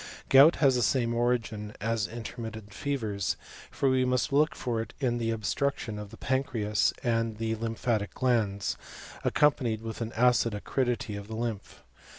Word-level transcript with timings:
Gout 0.29 0.55
has 0.55 0.73
the 0.73 0.81
same 0.81 1.13
origin 1.13 1.75
as 1.79 2.07
intermittent 2.07 2.73
fevers, 2.73 3.37
for 3.69 3.87
we 3.87 4.03
must 4.03 4.33
look 4.33 4.55
for 4.55 4.81
it 4.81 4.95
in 4.99 5.19
the 5.19 5.29
obstruction 5.29 5.99
of 5.99 6.09
the 6.09 6.17
pancreas 6.17 6.91
and 7.03 7.37
the 7.37 7.53
lymphatic 7.53 8.15
glands, 8.15 8.77
accompanied 9.23 9.83
with 9.83 10.01
an 10.01 10.11
acid 10.13 10.55
acridity 10.55 11.15
of 11.15 11.27
the 11.27 11.35
lymph. 11.35 11.83